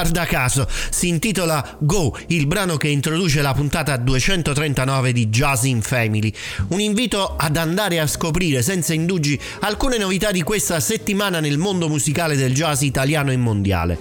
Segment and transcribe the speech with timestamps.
[0.00, 5.82] Guarda caso, si intitola Go, il brano che introduce la puntata 239 di Jazz in
[5.82, 6.32] Family.
[6.68, 11.86] Un invito ad andare a scoprire senza indugi alcune novità di questa settimana nel mondo
[11.86, 13.98] musicale del jazz italiano e mondiale.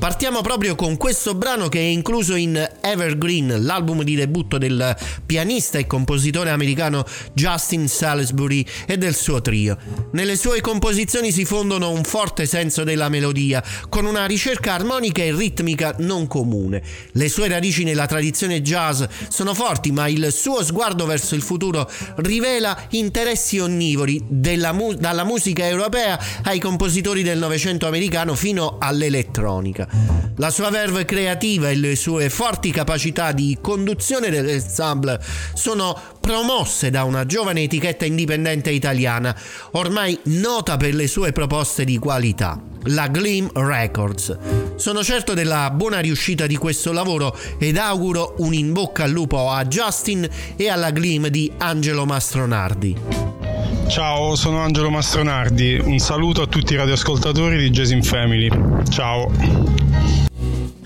[0.00, 5.76] Partiamo proprio con questo brano che è incluso in Evergreen, l'album di debutto del pianista
[5.76, 7.04] e compositore americano
[7.34, 9.76] Justin Salisbury e del suo trio.
[10.12, 15.34] Nelle sue composizioni si fondono un forte senso della melodia, con una ricerca armonica e
[15.34, 16.82] ritmica non comune.
[17.12, 21.86] Le sue radici nella tradizione jazz sono forti, ma il suo sguardo verso il futuro
[22.16, 24.24] rivela interessi onnivori
[24.72, 29.88] mu- dalla musica europea ai compositori del Novecento americano fino all'elettronica.
[30.36, 35.20] La sua verve creativa e le sue forti capacità di conduzione dell'ensemble
[35.54, 39.36] sono promosse da una giovane etichetta indipendente italiana,
[39.72, 44.36] ormai nota per le sue proposte di qualità, la Gleam Records.
[44.76, 49.50] Sono certo della buona riuscita di questo lavoro ed auguro un in bocca al lupo
[49.50, 53.39] a Justin e alla Gleam di Angelo Mastronardi.
[53.90, 55.76] Ciao, sono Angelo Mastronardi.
[55.82, 58.48] Un saluto a tutti i radioascoltatori di Jason Family.
[58.88, 59.28] Ciao.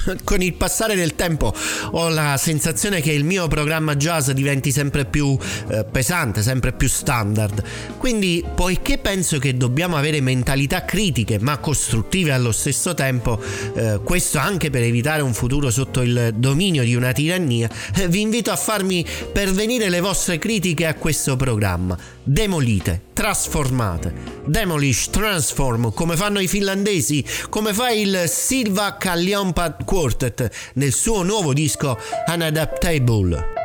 [0.25, 1.53] con il passare del tempo
[1.93, 5.37] ho la sensazione che il mio programma jazz diventi sempre più
[5.69, 7.63] eh, pesante, sempre più standard.
[7.99, 13.41] Quindi, poiché penso che dobbiamo avere mentalità critiche ma costruttive allo stesso tempo,
[13.75, 18.21] eh, questo anche per evitare un futuro sotto il dominio di una tirannia, eh, vi
[18.21, 21.97] invito a farmi pervenire le vostre critiche a questo programma.
[22.23, 24.35] Demolite, trasformate.
[24.47, 31.53] Demolish, transform, come fanno i finlandesi, come fa il Silva Kallionpat Quartet nel suo nuovo
[31.53, 31.97] disco
[32.27, 33.64] Unadaptable.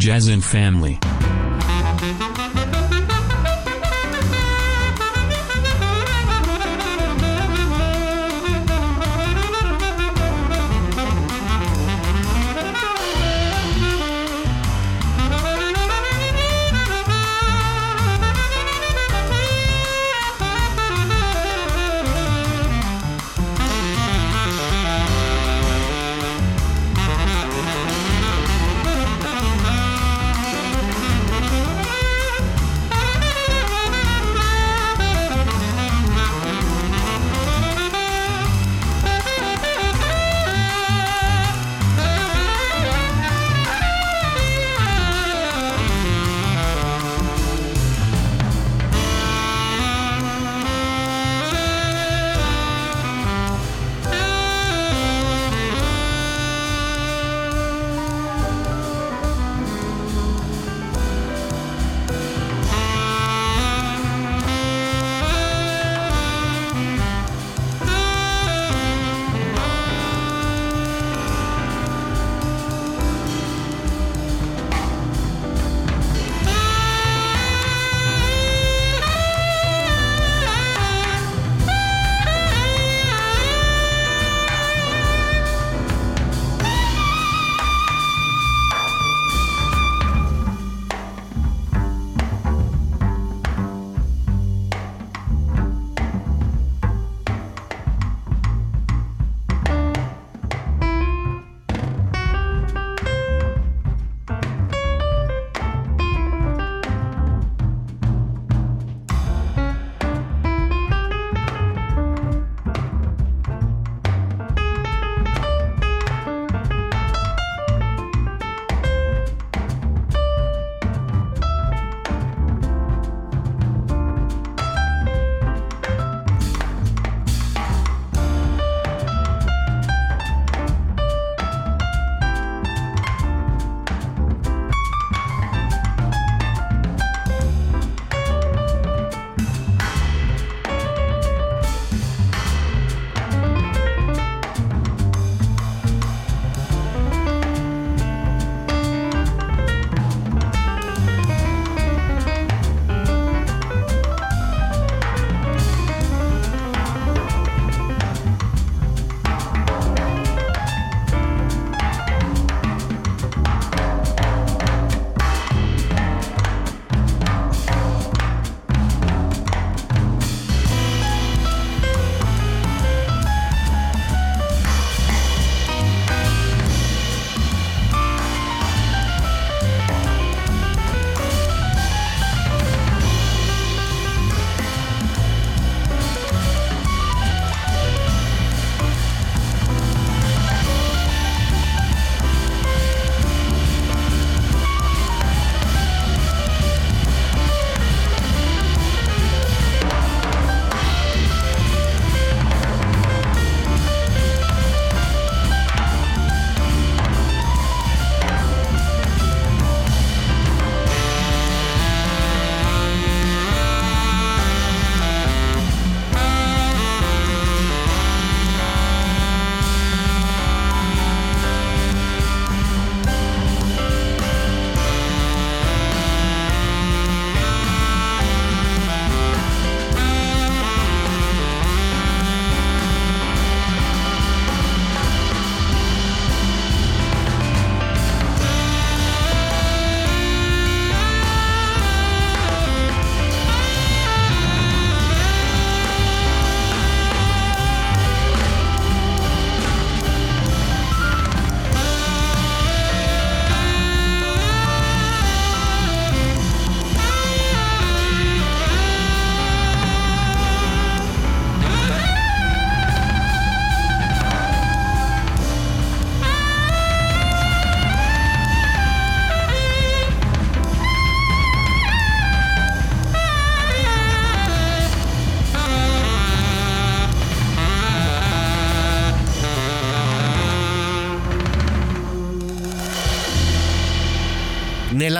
[0.00, 0.98] Jazz and Family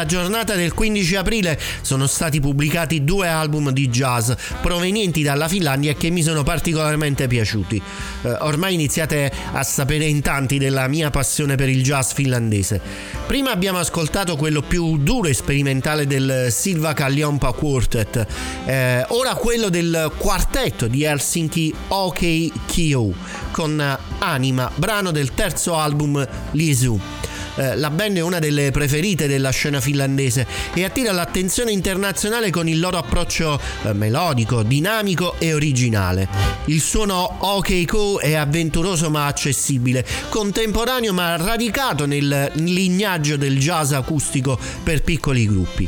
[0.01, 5.93] Nella giornata del 15 aprile sono stati pubblicati due album di jazz provenienti dalla Finlandia
[5.93, 7.83] che mi sono particolarmente piaciuti.
[8.23, 12.81] Eh, ormai iniziate a sapere in tanti della mia passione per il jazz finlandese.
[13.27, 18.27] Prima abbiamo ascoltato quello più duro e sperimentale del Silva Kallionpa Quartet,
[18.65, 23.13] eh, ora quello del quartetto di Helsinki OK Kyo
[23.51, 27.20] con Anima, brano del terzo album Lisu.
[27.61, 32.67] Eh, la band è una delle preferite della scena finlandese e attira l'attenzione internazionale con
[32.67, 36.27] il loro approccio eh, melodico, dinamico e originale.
[36.67, 43.93] Il suono OK Co è avventuroso ma accessibile, contemporaneo ma radicato nel lignaggio del jazz
[43.93, 45.87] acustico per piccoli gruppi.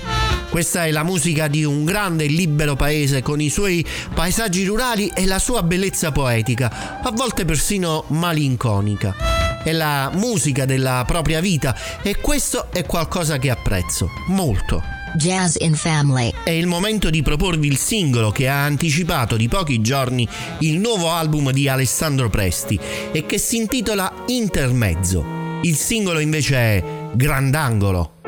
[0.50, 5.10] Questa è la musica di un grande e libero paese con i suoi paesaggi rurali
[5.14, 11.76] e la sua bellezza poetica, a volte persino malinconica è la musica della propria vita
[12.02, 14.83] e questo è qualcosa che apprezzo molto.
[15.14, 16.33] Jazz in Family.
[16.42, 20.26] È il momento di proporvi il singolo che ha anticipato di pochi giorni
[20.61, 22.78] il nuovo album di Alessandro Presti
[23.12, 25.61] e che si intitola Intermezzo.
[25.62, 28.21] Il singolo invece è Grandangolo.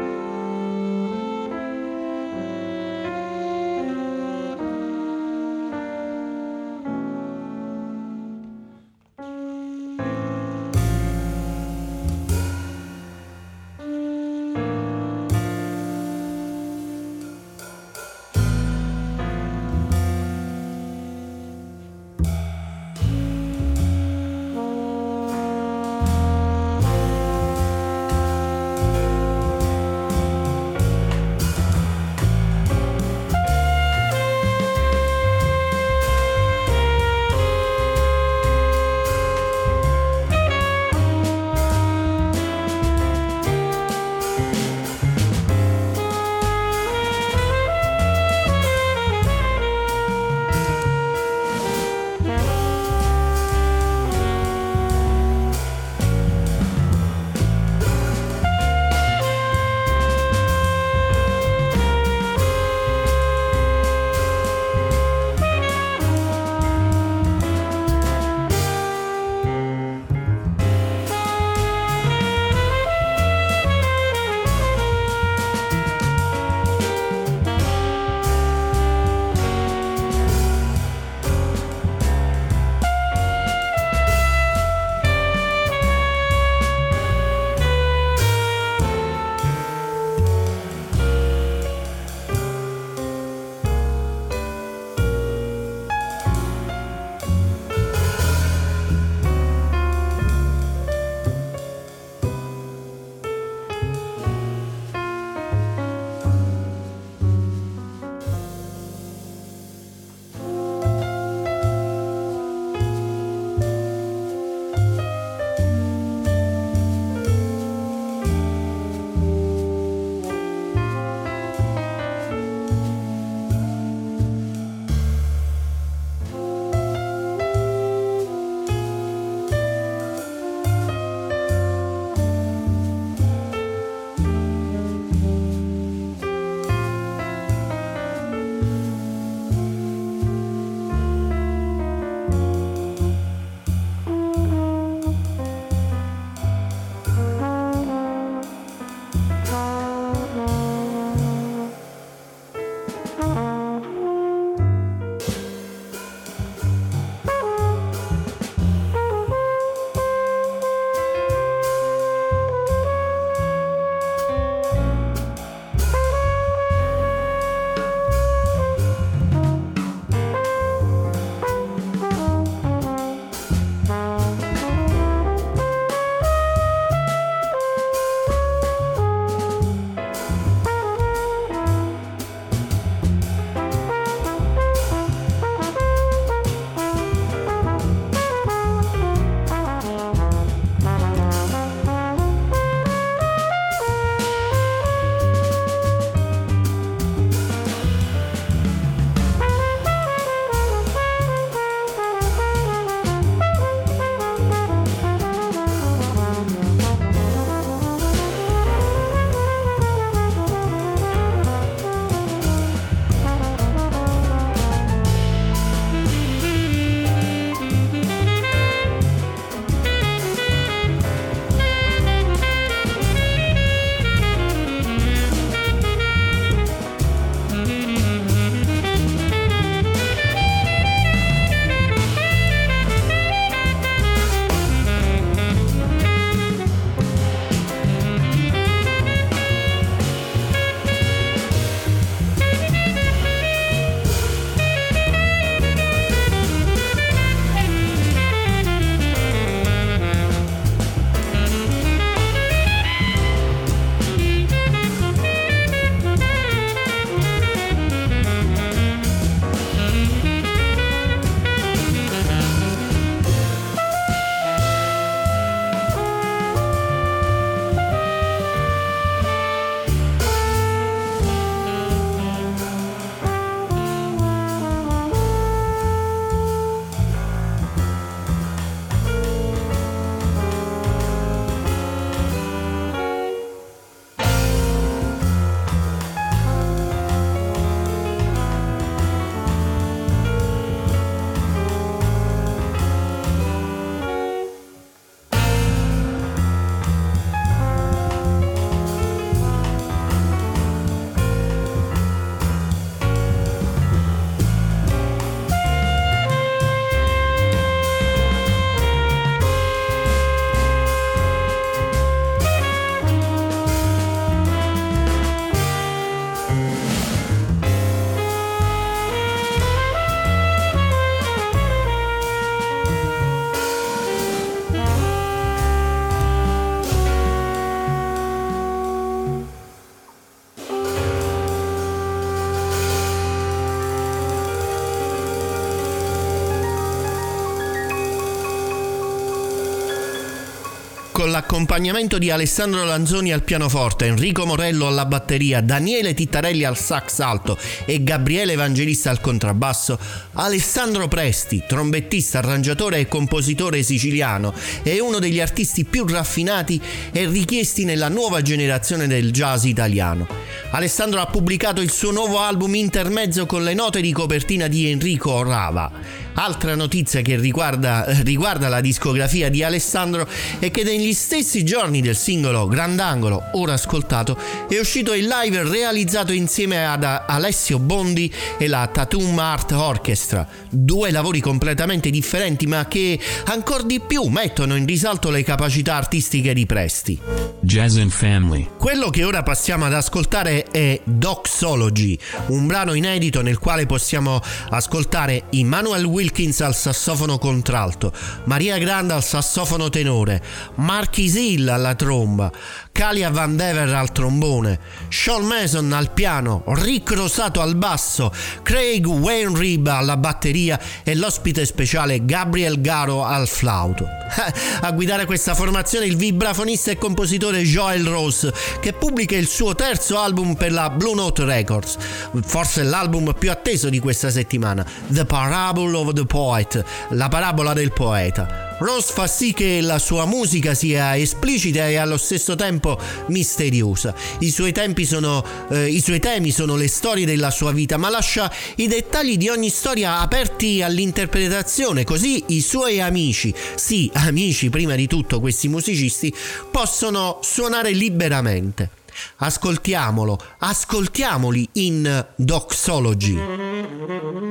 [341.14, 347.20] Con l'accompagnamento di Alessandro Lanzoni al pianoforte, Enrico Morello alla batteria, Daniele Tittarelli al sax
[347.20, 349.96] alto e Gabriele Evangelista al contrabbasso,
[350.32, 356.80] Alessandro Presti, trombettista, arrangiatore e compositore siciliano, è uno degli artisti più raffinati
[357.12, 360.26] e richiesti nella nuova generazione del jazz italiano.
[360.72, 365.44] Alessandro ha pubblicato il suo nuovo album intermezzo con le note di copertina di Enrico
[365.44, 366.23] Rava.
[366.34, 372.16] Altra notizia che riguarda, riguarda, la discografia di Alessandro è che negli stessi giorni del
[372.16, 374.36] singolo Grandangolo, ora ascoltato,
[374.68, 381.12] è uscito il live realizzato insieme ad Alessio Bondi e la Tatum Art Orchestra, due
[381.12, 386.66] lavori completamente differenti ma che ancora di più mettono in risalto le capacità artistiche di
[386.66, 387.18] Presti.
[387.60, 388.68] Jazz and Family.
[388.76, 392.18] Quello che ora passiamo ad ascoltare è Doxology,
[392.48, 398.10] un brano inedito nel quale possiamo ascoltare Immanuel Wilson Wilkins al sassofono contralto,
[398.44, 400.42] Maria Grande al sassofono tenore,
[400.76, 402.50] Marquis Hill alla tromba,
[402.94, 404.78] Calia Van Dever al trombone,
[405.08, 412.24] Sean Mason al piano, Rick Rosato al basso, Craig Wainrib alla batteria e l'ospite speciale
[412.24, 414.06] Gabriel Garo al flauto.
[414.80, 420.20] A guidare questa formazione il vibrafonista e compositore Joel Rose, che pubblica il suo terzo
[420.20, 421.96] album per la Blue Note Records,
[422.44, 427.92] forse l'album più atteso di questa settimana, The Parable of the Poet, la parabola del
[427.92, 428.73] poeta.
[428.84, 434.14] Rose fa sì che la sua musica sia esplicita e allo stesso tempo misteriosa.
[434.40, 434.74] I suoi,
[435.06, 439.38] sono, eh, I suoi temi sono le storie della sua vita, ma lascia i dettagli
[439.38, 445.68] di ogni storia aperti all'interpretazione, così i suoi amici, sì, amici prima di tutto questi
[445.68, 446.34] musicisti,
[446.70, 448.90] possono suonare liberamente.
[449.36, 454.43] Ascoltiamolo, ascoltiamoli in Doxology.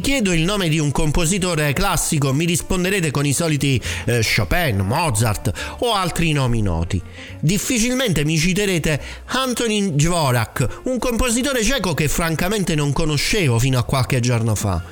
[0.00, 5.76] Chiedo il nome di un compositore classico mi risponderete con i soliti eh, Chopin, Mozart
[5.80, 7.00] o altri nomi noti.
[7.40, 14.20] Difficilmente mi citerete Antonin Dvorak, un compositore ceco che francamente non conoscevo fino a qualche
[14.20, 14.82] giorno fa.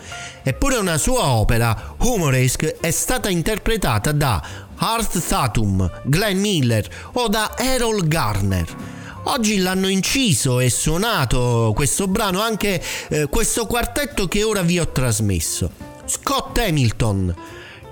[0.42, 4.42] Eppure una sua opera, Humoresque, è stata interpretata da
[4.76, 8.97] Art Tatum, Glenn Miller o da Errol Garner.
[9.30, 14.90] Oggi l'hanno inciso e suonato questo brano anche eh, questo quartetto che ora vi ho
[14.90, 15.70] trasmesso.
[16.06, 17.34] Scott Hamilton,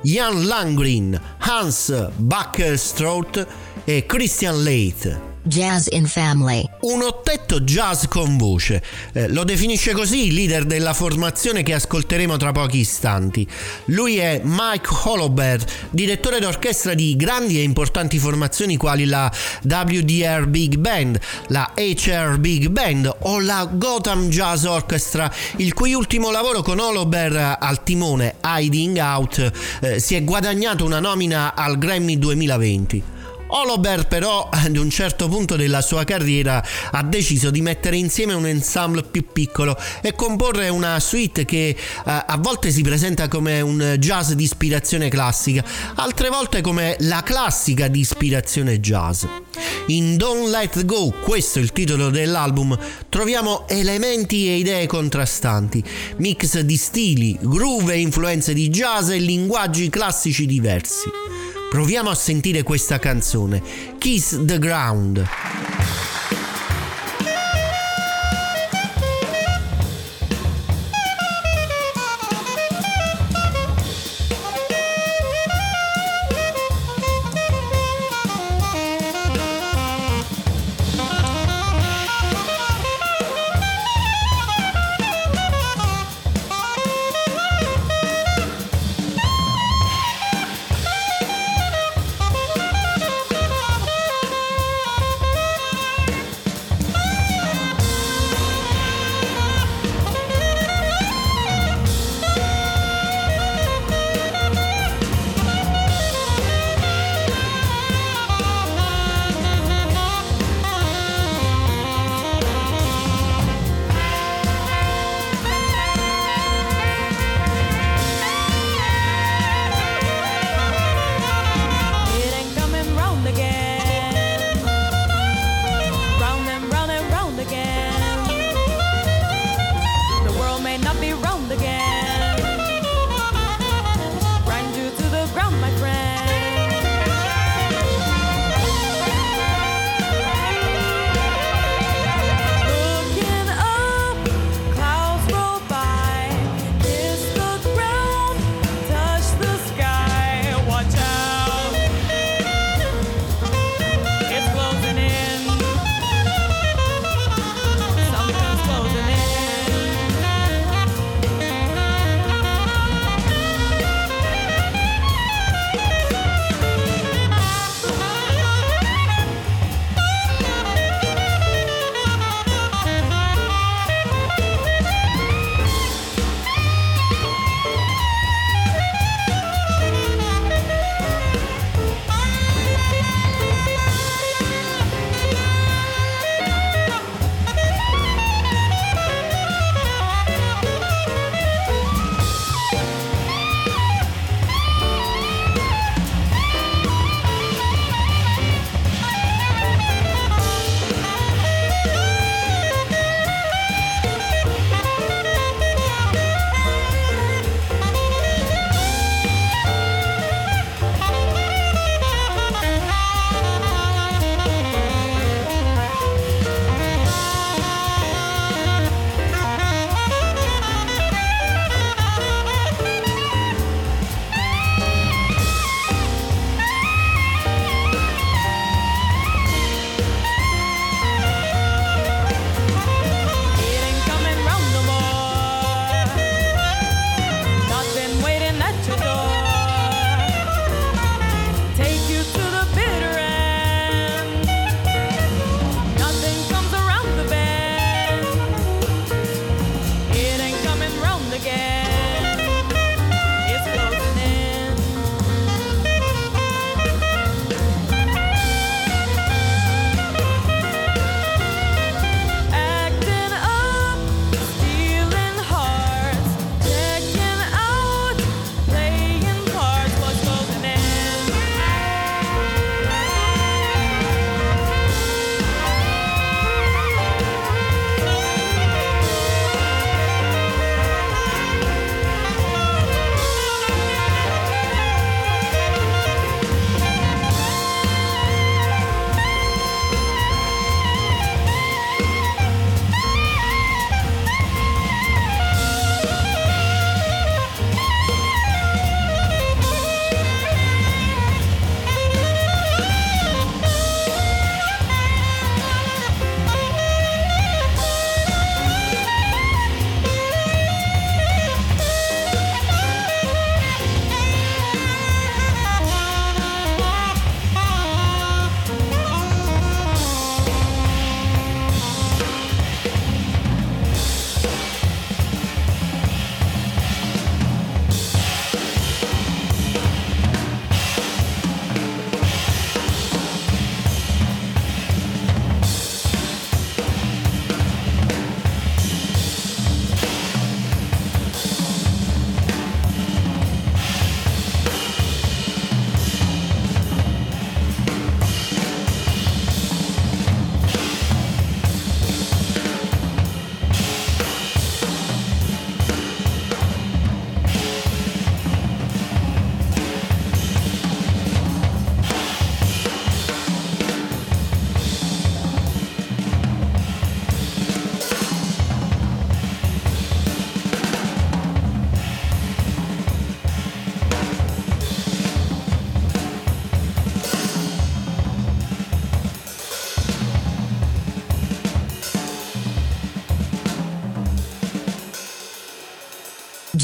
[0.01, 3.47] Jan Langren, Hans Buckerstrout
[3.85, 5.36] e Christian Leith.
[5.47, 6.69] Jazz in Family.
[6.81, 8.83] Un ottetto jazz con voce.
[9.13, 13.47] Eh, lo definisce così il leader della formazione che ascolteremo tra pochi istanti.
[13.87, 19.31] Lui è Mike Holobert, direttore d'orchestra di grandi e importanti formazioni quali la
[19.63, 26.33] WDR Big Band, la HR Big Band o la Gotham Jazz Orchestra, il cui ultimo
[26.33, 32.19] lavoro con Holobert al timone, Hiding Out, eh, si è guadagnato una nomina al Grammy
[32.19, 33.15] 2020.
[33.49, 38.47] Holober però ad un certo punto della sua carriera ha deciso di mettere insieme un
[38.47, 43.97] ensemble più piccolo e comporre una suite che eh, a volte si presenta come un
[43.99, 49.25] jazz di ispirazione classica, altre volte come la classica di ispirazione jazz.
[49.87, 52.77] In Don't Let Go, questo è il titolo dell'album,
[53.09, 55.83] troviamo elementi e idee contrastanti,
[56.17, 61.46] mix di stili, groove e influenze di jazz e linguaggi classici diversi.
[61.77, 63.63] Proviamo a sentire questa canzone,
[63.99, 65.66] Kiss the Ground.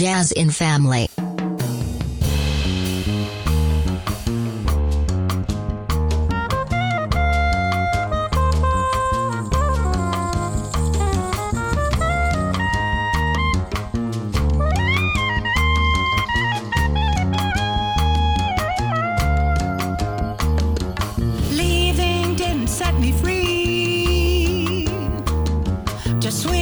[0.02, 1.06] Jazz in Family.
[21.52, 24.88] Leaving didn't set me free.
[26.18, 26.61] Just sweet.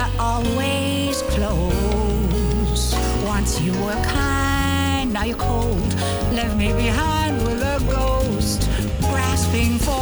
[0.00, 2.94] were always close.
[3.24, 5.94] Once you were kind, now you're cold.
[6.32, 8.68] Left me behind with a ghost,
[9.00, 10.00] grasping for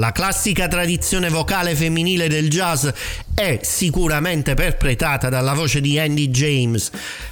[0.00, 2.88] La classica tradizione vocale femminile del jazz
[3.34, 6.90] è sicuramente perpetrata dalla voce di Andy James.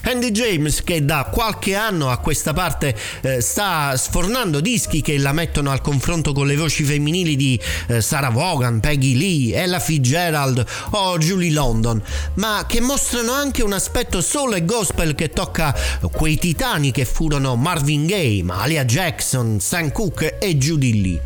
[0.09, 5.35] Andy James che da qualche anno a questa parte eh, sta sfornando dischi che la
[5.35, 10.65] mettono al confronto con le voci femminili di eh, Sarah Vaughan, Peggy Lee, Ella Fitzgerald
[10.93, 12.03] o Julie London,
[12.35, 15.77] ma che mostrano anche un aspetto soul e gospel che tocca
[16.11, 21.23] quei titani che furono Marvin Gaye, Malia Jackson, Sam Cooke e Judy Lee.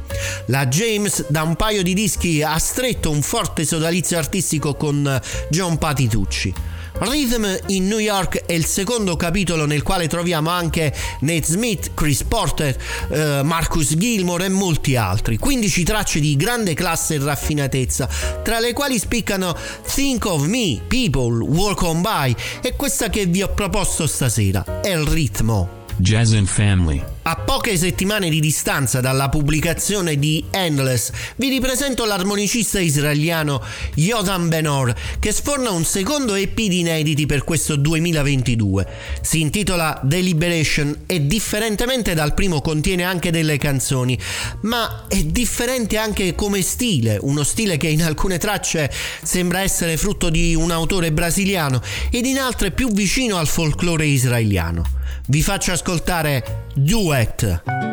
[0.46, 5.20] La James da un paio di dischi ha stretto un forte sodalizio artistico con
[5.50, 6.71] John Patitucci.
[7.02, 12.22] Rhythm in New York è il secondo capitolo nel quale troviamo anche Nate Smith, Chris
[12.22, 12.76] Porter,
[13.10, 15.36] eh, Marcus Gilmore e molti altri.
[15.36, 18.08] 15 tracce di grande classe e raffinatezza,
[18.44, 19.56] tra le quali spiccano
[19.92, 24.90] Think of Me, People, Walk on By e questa che vi ho proposto stasera, è
[24.90, 25.80] il ritmo.
[25.96, 27.11] Jazz and Family.
[27.24, 33.62] A poche settimane di distanza dalla pubblicazione di Endless, vi ripresento l'armonicista israeliano
[33.94, 38.88] Yotam Benor, che sforna un secondo EP di inediti per questo 2022.
[39.20, 44.18] Si intitola Deliberation e differentemente dal primo contiene anche delle canzoni,
[44.62, 48.90] ma è differente anche come stile, uno stile che in alcune tracce
[49.22, 55.01] sembra essere frutto di un autore brasiliano ed in altre più vicino al folklore israeliano.
[55.32, 57.91] Vi faccio ascoltare Duet.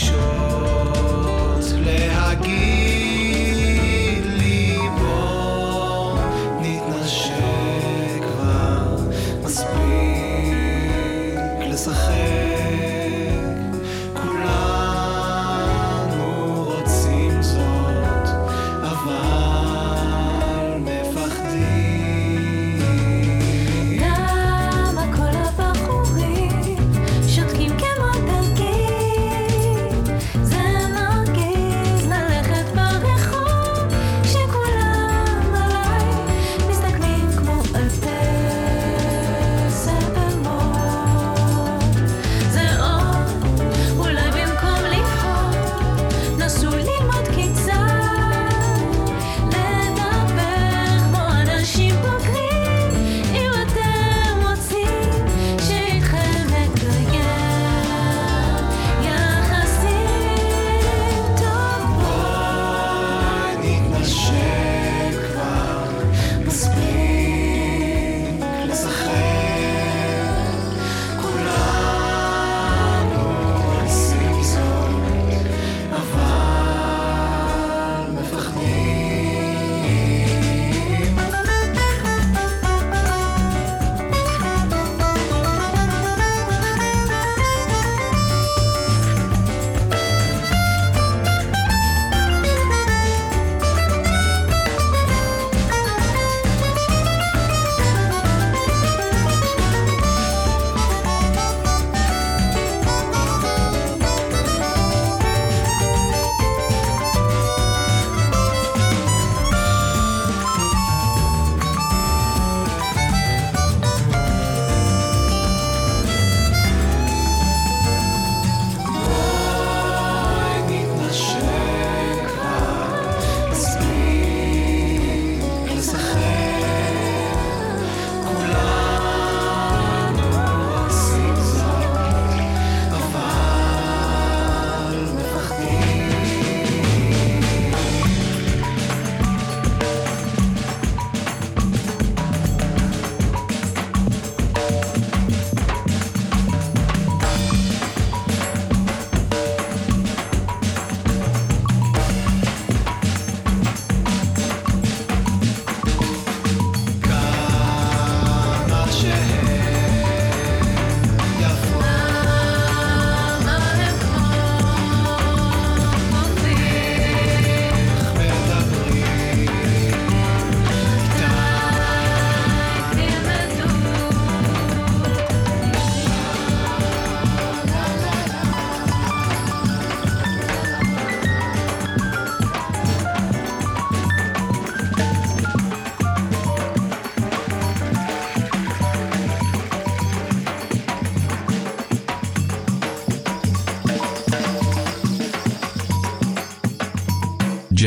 [0.00, 0.39] sure.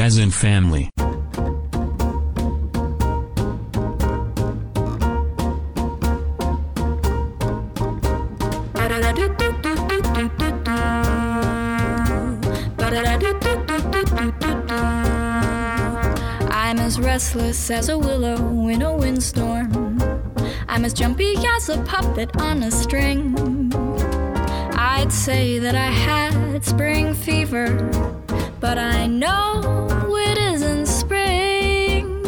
[0.04, 0.90] Jazz in Family.
[16.52, 20.02] I'm as restless as a willow in a windstorm.
[20.68, 23.72] I'm as jumpy as a puppet on a string.
[24.76, 28.23] I'd say that I had spring fever,
[28.64, 32.24] but I know it isn't spring.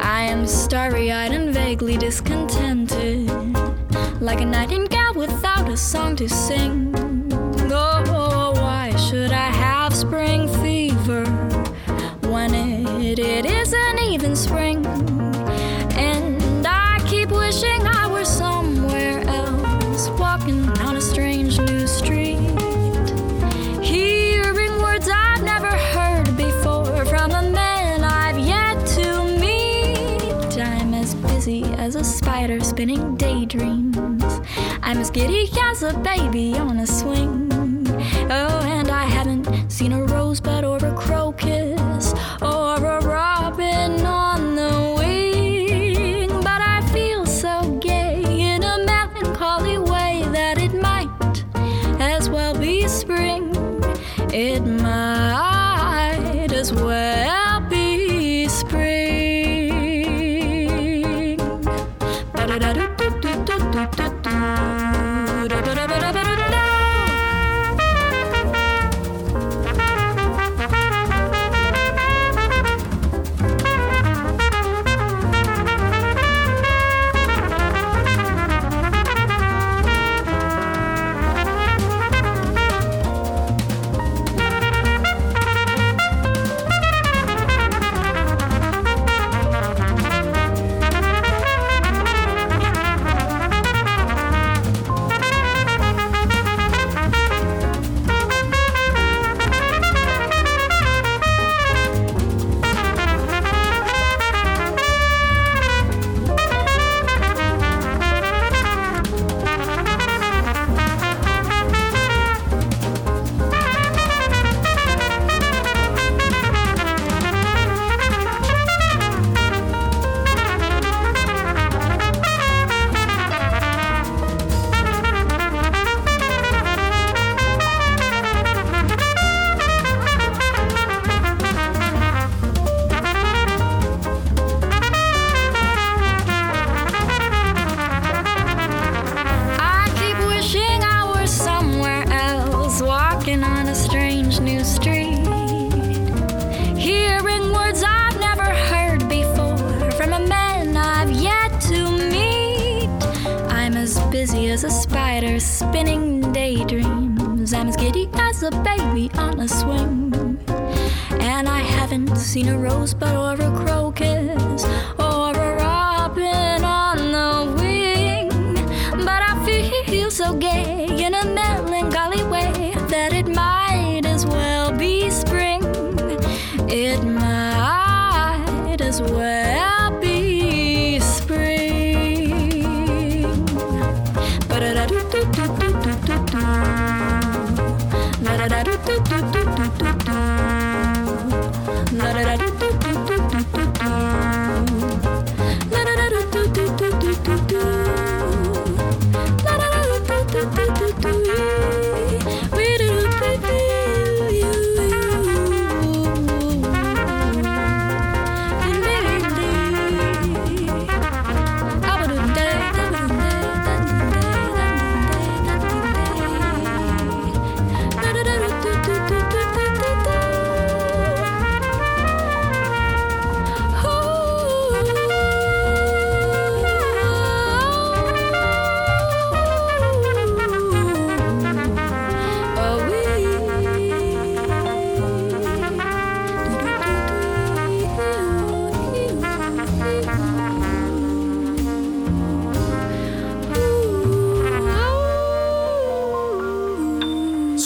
[0.00, 3.28] I am starry eyed and vaguely discontented,
[4.22, 6.94] like a nightingale without a song to sing.
[7.70, 11.26] Oh, why should I have spring fever
[12.22, 13.61] when it, it isn't
[32.86, 34.40] daydreams.
[34.82, 37.48] I'm as giddy as a baby on a swing.
[38.28, 40.51] Oh, and I haven't seen a rosebud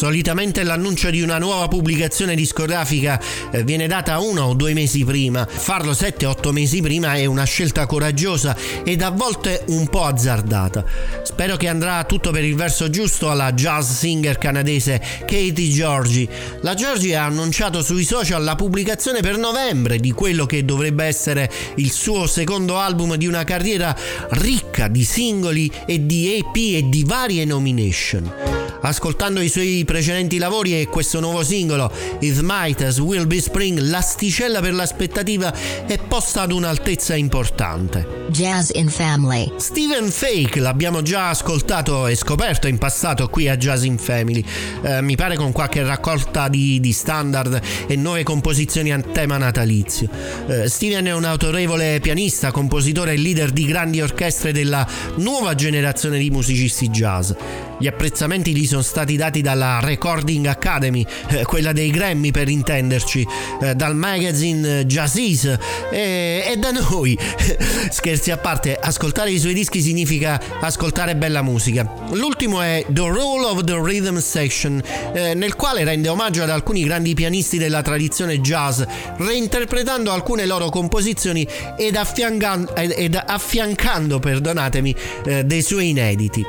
[0.07, 5.45] Solitamente l'annuncio di una nuova pubblicazione discografica eh, viene data uno o due mesi prima.
[5.45, 10.85] Farlo 7-8 mesi prima è una scelta coraggiosa ed a volte un po' azzardata.
[11.25, 16.29] Spero che andrà tutto per il verso giusto alla jazz singer canadese Katie Georgie.
[16.61, 21.51] La Georgie ha annunciato sui social la pubblicazione per novembre di quello che dovrebbe essere
[21.79, 23.93] il suo secondo album di una carriera
[24.31, 28.56] ricca di singoli e di EP e di varie nomination.
[28.87, 33.81] Ascoltando i suoi precedenti lavori e questo nuovo singolo, It Might As Will Be Spring,
[33.81, 35.53] l'asticella per l'aspettativa
[35.85, 38.26] è posta ad un'altezza importante.
[38.29, 39.53] Jazz in Family.
[39.57, 44.45] Steven Fake l'abbiamo già ascoltato e scoperto in passato qui a Jazz in Family,
[44.83, 50.09] eh, mi pare con qualche raccolta di, di, standard e nuove composizioni a tema natalizio.
[50.49, 56.19] Eh, Steven è un autorevole pianista, compositore e leader di grandi orchestre della nuova generazione
[56.19, 57.31] di musicisti jazz.
[57.79, 63.27] Gli apprezzamenti gli sono stati dati dalla Recording Academy, eh, quella dei Grammy per intenderci,
[63.61, 65.45] eh, dal magazine Jazziz
[65.91, 67.17] e, e da noi.
[68.17, 71.87] Scherzi a parte, ascoltare i suoi dischi significa ascoltare bella musica.
[72.13, 76.83] L'ultimo è The Role of the Rhythm Section, eh, nel quale rende omaggio ad alcuni
[76.85, 78.83] grandi pianisti della tradizione jazz,
[79.19, 81.47] reinterpretando alcune loro composizioni
[81.77, 86.43] ed, affiancan- ed affiancando, eh, dei suoi inediti.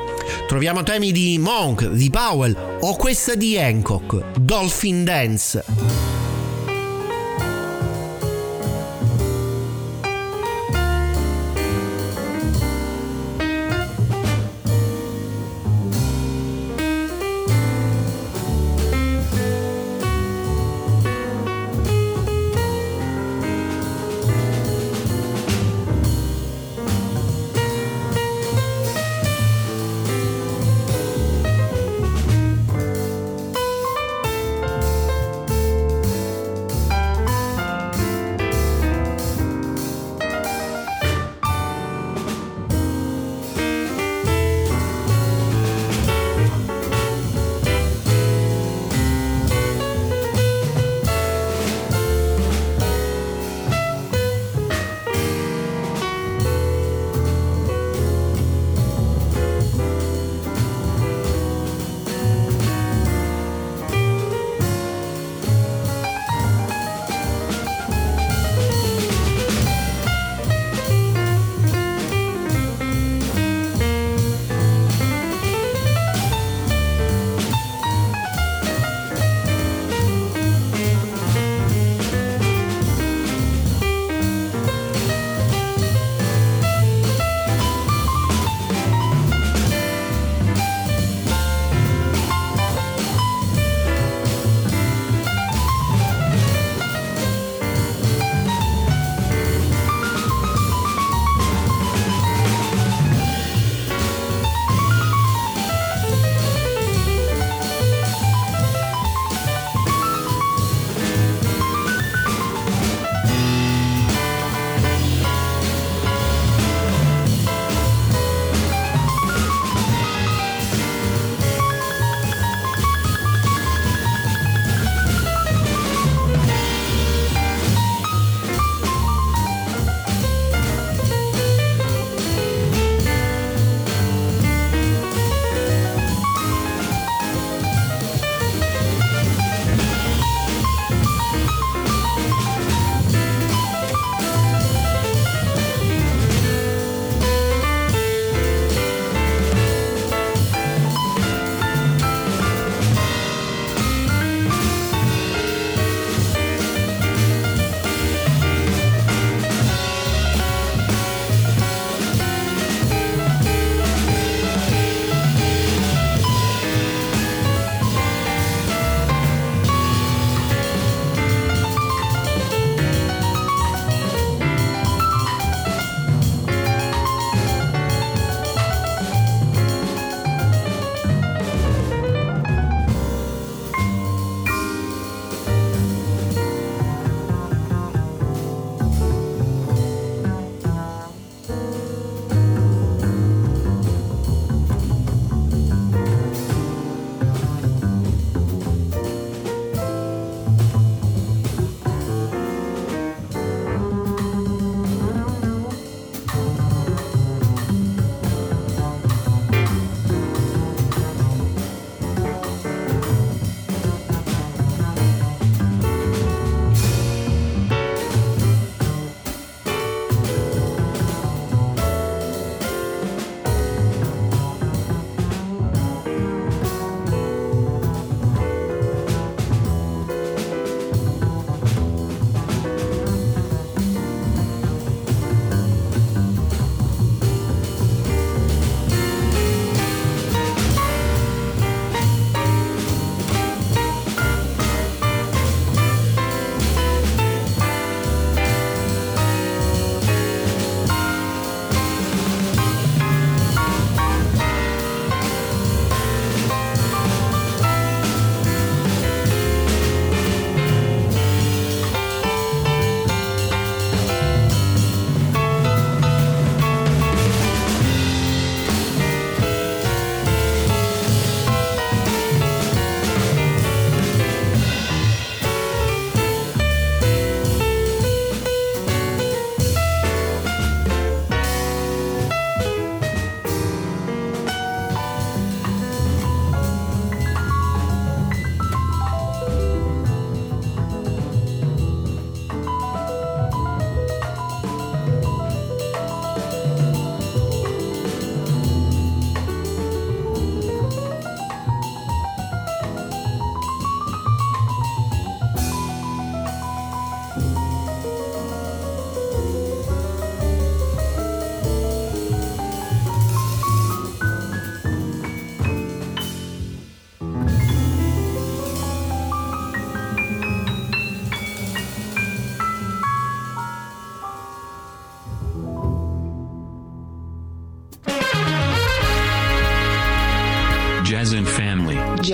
[0.46, 6.07] Troviamo temi di Monk, di Powell o questa di Hancock, Dolphin Dance.